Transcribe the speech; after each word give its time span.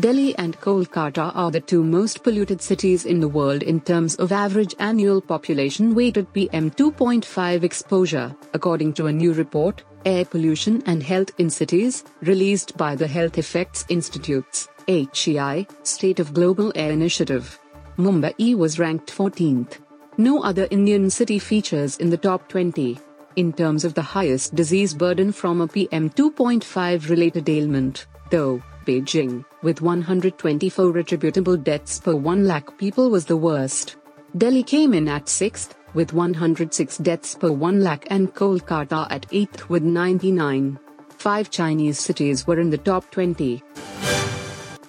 Delhi 0.00 0.34
and 0.38 0.58
Kolkata 0.62 1.30
are 1.34 1.50
the 1.50 1.60
two 1.60 1.84
most 1.84 2.22
polluted 2.22 2.62
cities 2.62 3.04
in 3.04 3.20
the 3.20 3.28
world 3.28 3.62
in 3.62 3.82
terms 3.82 4.14
of 4.14 4.32
average 4.32 4.74
annual 4.78 5.20
population 5.20 5.94
weighted 5.94 6.32
PM 6.32 6.70
2.5 6.70 7.62
exposure, 7.62 8.34
according 8.54 8.94
to 8.94 9.08
a 9.08 9.12
new 9.12 9.34
report, 9.34 9.82
Air 10.06 10.24
Pollution 10.24 10.82
and 10.86 11.02
Health 11.02 11.32
in 11.36 11.50
Cities, 11.50 12.04
released 12.22 12.78
by 12.78 12.96
the 12.96 13.06
Health 13.06 13.36
Effects 13.36 13.84
Institute's 13.90 14.68
HEI 14.88 15.66
State 15.82 16.18
of 16.18 16.32
Global 16.32 16.72
Air 16.74 16.92
Initiative. 16.92 17.60
Mumbai 17.98 18.56
was 18.56 18.78
ranked 18.78 19.14
14th. 19.14 19.80
No 20.16 20.42
other 20.42 20.66
Indian 20.70 21.10
city 21.10 21.38
features 21.38 21.98
in 21.98 22.08
the 22.08 22.16
top 22.16 22.48
20. 22.48 22.98
In 23.36 23.52
terms 23.52 23.84
of 23.84 23.92
the 23.92 24.02
highest 24.16 24.54
disease 24.54 24.94
burden 24.94 25.30
from 25.30 25.60
a 25.60 25.68
PM 25.68 26.08
2.5 26.08 27.10
related 27.10 27.50
ailment, 27.50 28.06
though, 28.30 28.62
Beijing, 28.90 29.44
with 29.62 29.80
124 29.80 30.98
attributable 30.98 31.56
deaths 31.56 32.00
per 32.00 32.16
1 32.16 32.44
lakh 32.44 32.76
people, 32.76 33.08
was 33.08 33.24
the 33.24 33.36
worst. 33.36 33.94
Delhi 34.36 34.64
came 34.64 34.92
in 34.94 35.06
at 35.06 35.26
6th, 35.26 35.74
with 35.94 36.12
106 36.12 36.98
deaths 36.98 37.36
per 37.36 37.52
1 37.52 37.84
lakh, 37.84 38.08
and 38.10 38.34
Kolkata 38.34 39.06
at 39.08 39.28
8th 39.28 39.68
with 39.68 39.84
99. 39.84 40.76
Five 41.10 41.50
Chinese 41.50 42.00
cities 42.00 42.48
were 42.48 42.58
in 42.58 42.70
the 42.70 42.78
top 42.78 43.08
20. 43.12 43.62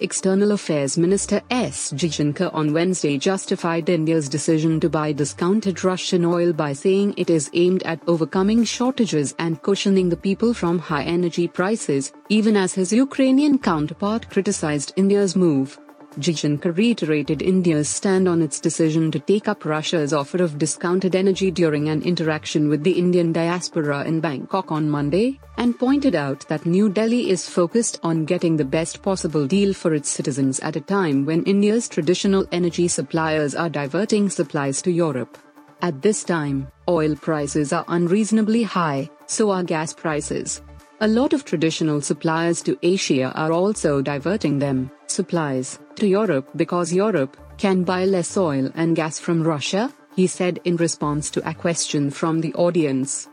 External 0.02 0.50
Affairs 0.50 0.98
Minister 0.98 1.40
S. 1.48 1.92
Jaishankar 1.92 2.52
on 2.52 2.72
Wednesday 2.72 3.16
justified 3.18 3.88
India's 3.88 4.28
decision 4.28 4.80
to 4.80 4.90
buy 4.90 5.12
discounted 5.12 5.84
Russian 5.84 6.24
oil 6.24 6.52
by 6.52 6.72
saying 6.72 7.14
it 7.16 7.30
is 7.30 7.48
aimed 7.54 7.84
at 7.84 8.02
overcoming 8.08 8.64
shortages 8.64 9.32
and 9.38 9.62
cushioning 9.62 10.08
the 10.08 10.16
people 10.16 10.54
from 10.54 10.80
high 10.80 11.04
energy 11.04 11.46
prices, 11.46 12.12
even 12.28 12.56
as 12.56 12.74
his 12.74 12.92
Ukrainian 12.92 13.60
counterpart 13.60 14.28
criticized 14.28 14.92
India's 14.96 15.36
move. 15.36 15.78
Jaishankar 16.18 16.76
reiterated 16.76 17.40
India's 17.40 17.88
stand 17.88 18.28
on 18.28 18.42
its 18.42 18.60
decision 18.60 19.10
to 19.10 19.18
take 19.18 19.48
up 19.48 19.64
Russia's 19.64 20.12
offer 20.12 20.42
of 20.42 20.58
discounted 20.58 21.16
energy 21.16 21.50
during 21.50 21.88
an 21.88 22.02
interaction 22.02 22.68
with 22.68 22.84
the 22.84 22.92
Indian 22.92 23.32
diaspora 23.32 24.04
in 24.04 24.20
Bangkok 24.20 24.70
on 24.70 24.90
Monday, 24.90 25.40
and 25.56 25.78
pointed 25.78 26.14
out 26.14 26.46
that 26.48 26.66
New 26.66 26.90
Delhi 26.90 27.30
is 27.30 27.48
focused 27.48 27.98
on 28.02 28.26
getting 28.26 28.56
the 28.56 28.64
best 28.64 29.02
possible 29.02 29.46
deal 29.46 29.72
for 29.72 29.94
its 29.94 30.10
citizens 30.10 30.60
at 30.60 30.76
a 30.76 30.80
time 30.80 31.24
when 31.24 31.44
India's 31.44 31.88
traditional 31.88 32.46
energy 32.52 32.88
suppliers 32.88 33.54
are 33.54 33.70
diverting 33.70 34.28
supplies 34.28 34.82
to 34.82 34.90
Europe. 34.90 35.38
At 35.80 36.02
this 36.02 36.24
time, 36.24 36.68
oil 36.88 37.16
prices 37.16 37.72
are 37.72 37.84
unreasonably 37.88 38.62
high, 38.62 39.10
so 39.26 39.50
are 39.50 39.64
gas 39.64 39.94
prices. 39.94 40.62
A 41.02 41.08
lot 41.08 41.32
of 41.32 41.44
traditional 41.44 42.00
suppliers 42.00 42.62
to 42.62 42.78
Asia 42.80 43.32
are 43.34 43.50
also 43.50 44.00
diverting 44.00 44.60
them, 44.60 44.88
supplies, 45.08 45.80
to 45.96 46.06
Europe 46.06 46.48
because 46.54 46.92
Europe 46.92 47.36
can 47.58 47.82
buy 47.82 48.04
less 48.04 48.36
oil 48.36 48.70
and 48.76 48.94
gas 48.94 49.18
from 49.18 49.42
Russia, 49.42 49.92
he 50.14 50.28
said 50.28 50.60
in 50.62 50.76
response 50.76 51.28
to 51.30 51.42
a 51.48 51.54
question 51.54 52.08
from 52.08 52.40
the 52.40 52.54
audience. 52.54 53.26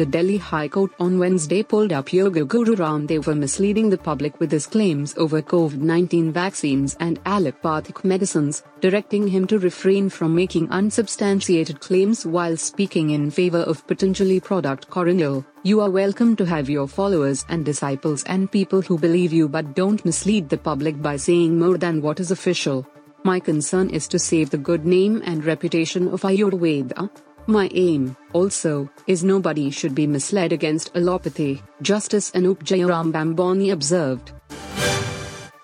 The 0.00 0.06
Delhi 0.06 0.38
High 0.38 0.68
Court 0.68 0.92
on 0.98 1.18
Wednesday 1.18 1.62
pulled 1.62 1.92
up 1.92 2.10
Yoga 2.10 2.46
Guru 2.46 2.74
Ramdev 2.74 3.24
for 3.24 3.34
misleading 3.34 3.90
the 3.90 3.98
public 3.98 4.40
with 4.40 4.50
his 4.50 4.66
claims 4.66 5.14
over 5.18 5.42
COVID 5.42 5.76
19 5.76 6.32
vaccines 6.32 6.96
and 7.00 7.20
allopathic 7.26 8.02
medicines, 8.02 8.62
directing 8.80 9.28
him 9.28 9.46
to 9.48 9.58
refrain 9.58 10.08
from 10.08 10.34
making 10.34 10.70
unsubstantiated 10.70 11.80
claims 11.80 12.24
while 12.24 12.56
speaking 12.56 13.10
in 13.10 13.30
favor 13.30 13.58
of 13.58 13.86
Patanjali 13.86 14.40
product 14.40 14.88
Coronil. 14.88 15.44
You 15.64 15.82
are 15.82 15.90
welcome 15.90 16.34
to 16.36 16.46
have 16.46 16.70
your 16.70 16.88
followers 16.88 17.44
and 17.50 17.62
disciples 17.62 18.24
and 18.24 18.50
people 18.50 18.80
who 18.80 18.96
believe 18.96 19.34
you 19.34 19.50
but 19.50 19.74
don't 19.74 20.02
mislead 20.06 20.48
the 20.48 20.56
public 20.56 21.02
by 21.02 21.16
saying 21.16 21.58
more 21.58 21.76
than 21.76 22.00
what 22.00 22.20
is 22.20 22.30
official. 22.30 22.86
My 23.22 23.38
concern 23.38 23.90
is 23.90 24.08
to 24.08 24.18
save 24.18 24.48
the 24.48 24.56
good 24.56 24.86
name 24.86 25.20
and 25.26 25.44
reputation 25.44 26.08
of 26.08 26.22
Ayurveda. 26.22 27.10
My 27.50 27.68
aim, 27.74 28.16
also, 28.32 28.88
is 29.08 29.24
nobody 29.24 29.70
should 29.70 29.92
be 29.92 30.06
misled 30.06 30.52
against 30.52 30.94
allopathy, 30.94 31.60
Justice 31.82 32.30
Anup 32.30 32.62
Jairam 32.62 33.10
Bhambhani 33.10 33.72
observed. 33.72 34.30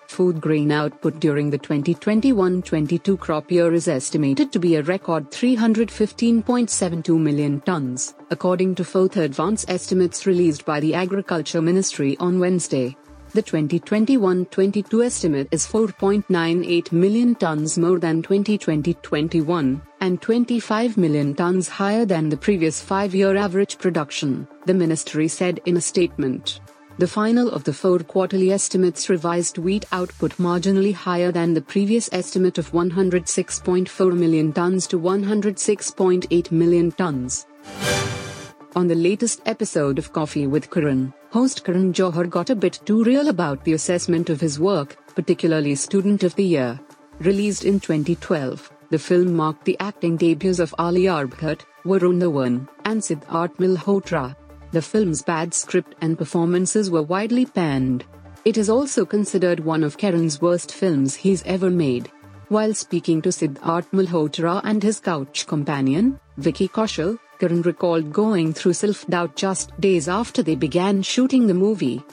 Food 0.09 0.41
grain 0.41 0.73
output 0.73 1.21
during 1.21 1.49
the 1.49 1.57
2021-22 1.57 3.17
crop 3.17 3.49
year 3.49 3.73
is 3.73 3.87
estimated 3.87 4.51
to 4.51 4.59
be 4.59 4.75
a 4.75 4.83
record 4.83 5.31
315.72 5.31 7.17
million 7.17 7.61
tons, 7.61 8.15
according 8.31 8.75
to 8.75 8.83
fourth 8.83 9.15
advance 9.15 9.63
estimates 9.69 10.25
released 10.25 10.65
by 10.65 10.81
the 10.81 10.93
Agriculture 10.93 11.61
Ministry 11.61 12.17
on 12.19 12.37
Wednesday. 12.37 12.97
The 13.37 13.43
2021-22 13.43 15.05
estimate 15.05 15.47
is 15.51 15.67
4.98 15.67 16.91
million 16.91 17.35
tons 17.35 17.77
more 17.77 17.99
than 17.99 18.23
2020-21 18.23 19.79
and 20.01 20.19
25 20.19 20.97
million 20.97 21.35
tons 21.35 21.67
higher 21.67 22.03
than 22.03 22.29
the 22.29 22.37
previous 22.37 22.83
5-year 22.83 23.37
average 23.37 23.77
production, 23.77 24.47
the 24.65 24.73
ministry 24.73 25.27
said 25.27 25.61
in 25.67 25.77
a 25.77 25.81
statement. 25.81 26.61
The 26.97 27.07
final 27.07 27.51
of 27.51 27.63
the 27.63 27.73
four 27.73 27.99
quarterly 27.99 28.51
estimates 28.51 29.07
revised 29.07 29.59
wheat 29.59 29.85
output 29.91 30.31
marginally 30.37 30.95
higher 30.95 31.31
than 31.31 31.53
the 31.53 31.61
previous 31.61 32.09
estimate 32.11 32.57
of 32.57 32.71
106.4 32.71 34.17
million 34.17 34.51
tons 34.51 34.87
to 34.87 34.99
106.8 34.99 36.51
million 36.51 36.91
tons. 36.91 37.45
On 38.77 38.87
the 38.87 38.93
latest 38.93 39.41
episode 39.47 39.97
of 39.97 40.13
Coffee 40.13 40.45
with 40.45 40.69
Karan, 40.69 41.11
host 41.31 41.65
Karan 41.65 41.91
Johar 41.91 42.29
got 42.29 42.51
a 42.51 42.55
bit 42.55 42.79
too 42.85 43.03
real 43.03 43.29
about 43.29 43.63
the 43.63 43.73
assessment 43.73 44.29
of 44.29 44.39
his 44.39 44.59
work, 44.59 44.95
particularly 45.15 45.73
Student 45.73 46.23
of 46.23 46.35
the 46.35 46.43
Year. 46.43 46.79
Released 47.17 47.65
in 47.65 47.79
2012, 47.79 48.71
the 48.91 48.99
film 48.99 49.33
marked 49.33 49.65
the 49.65 49.75
acting 49.79 50.15
debuts 50.15 50.59
of 50.59 50.75
Alia 50.79 51.25
Bhatt, 51.25 51.61
Varun 51.85 52.21
Dhawan, 52.21 52.69
and 52.85 53.01
Sidharth 53.01 53.57
Malhotra. 53.57 54.35
The 54.73 54.81
film's 54.83 55.23
bad 55.23 55.55
script 55.55 55.95
and 56.01 56.15
performances 56.15 56.91
were 56.91 57.01
widely 57.01 57.47
panned. 57.47 58.05
It 58.45 58.59
is 58.59 58.69
also 58.69 59.07
considered 59.07 59.59
one 59.59 59.83
of 59.83 59.97
Karan's 59.97 60.39
worst 60.39 60.71
films 60.71 61.15
he's 61.15 61.41
ever 61.47 61.71
made. 61.71 62.11
While 62.49 62.75
speaking 62.75 63.23
to 63.23 63.29
Sidharth 63.29 63.89
Malhotra 63.89 64.61
and 64.63 64.83
his 64.83 64.99
couch 64.99 65.47
companion, 65.47 66.19
Vicky 66.37 66.67
Kaushal, 66.67 67.17
Karan 67.39 67.61
recalled 67.61 68.11
going 68.11 68.53
through 68.53 68.73
self 68.73 69.05
doubt 69.07 69.35
just 69.35 69.79
days 69.79 70.07
after 70.07 70.43
they 70.43 70.55
began 70.55 71.01
shooting 71.01 71.47
the 71.47 71.53
movie. 71.53 72.03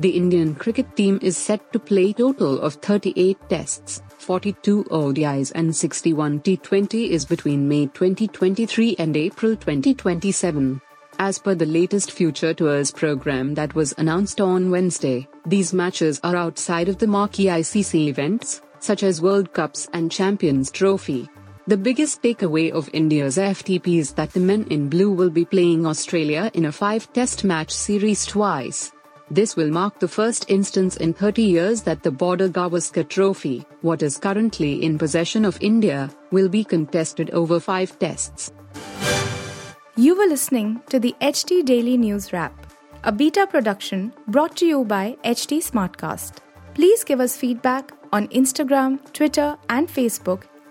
The 0.00 0.10
Indian 0.10 0.54
cricket 0.54 0.96
team 0.96 1.20
is 1.22 1.36
set 1.36 1.72
to 1.72 1.78
play 1.78 2.12
total 2.12 2.60
of 2.60 2.74
38 2.74 3.38
tests, 3.48 4.02
42 4.18 4.84
ODIs 4.84 5.52
and 5.54 5.74
61 5.74 6.40
T20s 6.40 7.28
between 7.28 7.68
May 7.68 7.86
2023 7.86 8.96
and 8.98 9.16
April 9.16 9.54
2027. 9.54 10.80
As 11.18 11.38
per 11.38 11.54
the 11.54 11.66
latest 11.66 12.10
Future 12.10 12.52
Tours 12.52 12.90
program 12.90 13.54
that 13.54 13.74
was 13.76 13.94
announced 13.98 14.40
on 14.40 14.70
Wednesday, 14.72 15.28
these 15.46 15.72
matches 15.72 16.18
are 16.24 16.34
outside 16.34 16.88
of 16.88 16.98
the 16.98 17.06
marquee 17.06 17.46
ICC 17.46 18.08
events, 18.08 18.62
such 18.80 19.04
as 19.04 19.22
World 19.22 19.52
Cups 19.52 19.88
and 19.92 20.10
Champions 20.10 20.70
Trophy. 20.70 21.28
The 21.68 21.76
biggest 21.76 22.22
takeaway 22.22 22.72
of 22.72 22.90
India's 22.92 23.36
FTP 23.36 23.98
is 23.98 24.14
that 24.14 24.32
the 24.32 24.40
men 24.40 24.66
in 24.68 24.88
blue 24.88 25.12
will 25.12 25.30
be 25.30 25.44
playing 25.44 25.86
Australia 25.86 26.50
in 26.54 26.64
a 26.64 26.72
five 26.72 27.12
test 27.12 27.44
match 27.44 27.70
series 27.70 28.26
twice. 28.26 28.90
This 29.30 29.54
will 29.54 29.70
mark 29.70 30.00
the 30.00 30.08
first 30.08 30.50
instance 30.50 30.96
in 30.96 31.14
30 31.14 31.42
years 31.42 31.82
that 31.82 32.02
the 32.02 32.10
Border 32.10 32.48
Gavaskar 32.48 33.08
Trophy, 33.08 33.64
what 33.80 34.02
is 34.02 34.18
currently 34.18 34.82
in 34.82 34.98
possession 34.98 35.44
of 35.44 35.56
India, 35.60 36.10
will 36.32 36.48
be 36.48 36.64
contested 36.64 37.30
over 37.30 37.60
five 37.60 37.96
tests. 38.00 38.52
You 39.94 40.18
were 40.18 40.26
listening 40.26 40.82
to 40.88 40.98
the 40.98 41.14
HT 41.20 41.64
Daily 41.64 41.96
News 41.96 42.32
Wrap, 42.32 42.66
a 43.04 43.12
beta 43.12 43.46
production 43.46 44.12
brought 44.26 44.56
to 44.56 44.66
you 44.66 44.84
by 44.84 45.16
HT 45.24 45.58
Smartcast. 45.58 46.38
Please 46.74 47.04
give 47.04 47.20
us 47.20 47.36
feedback 47.36 47.92
on 48.12 48.26
Instagram, 48.28 48.98
Twitter, 49.12 49.56
and 49.68 49.86
Facebook 49.86 50.42